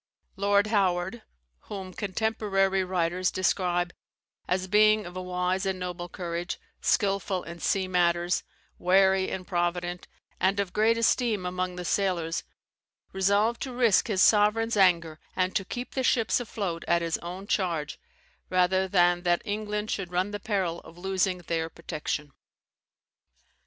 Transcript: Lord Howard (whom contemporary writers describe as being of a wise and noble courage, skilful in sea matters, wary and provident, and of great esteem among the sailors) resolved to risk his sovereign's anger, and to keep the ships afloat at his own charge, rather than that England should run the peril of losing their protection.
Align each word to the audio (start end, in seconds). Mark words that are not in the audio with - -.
Lord 0.35 0.65
Howard 0.65 1.21
(whom 1.65 1.93
contemporary 1.93 2.83
writers 2.83 3.29
describe 3.29 3.93
as 4.47 4.67
being 4.67 5.05
of 5.05 5.15
a 5.15 5.21
wise 5.21 5.63
and 5.63 5.77
noble 5.77 6.09
courage, 6.09 6.59
skilful 6.81 7.43
in 7.43 7.59
sea 7.59 7.87
matters, 7.87 8.41
wary 8.79 9.29
and 9.29 9.45
provident, 9.45 10.07
and 10.39 10.59
of 10.59 10.73
great 10.73 10.97
esteem 10.97 11.45
among 11.45 11.75
the 11.75 11.85
sailors) 11.85 12.43
resolved 13.13 13.61
to 13.61 13.73
risk 13.73 14.07
his 14.07 14.23
sovereign's 14.23 14.75
anger, 14.75 15.19
and 15.35 15.55
to 15.55 15.63
keep 15.63 15.91
the 15.91 16.01
ships 16.01 16.39
afloat 16.39 16.83
at 16.87 17.03
his 17.03 17.19
own 17.19 17.45
charge, 17.45 17.99
rather 18.49 18.87
than 18.87 19.21
that 19.21 19.43
England 19.45 19.91
should 19.91 20.11
run 20.11 20.31
the 20.31 20.39
peril 20.39 20.79
of 20.79 20.97
losing 20.97 21.37
their 21.45 21.69
protection. 21.69 22.31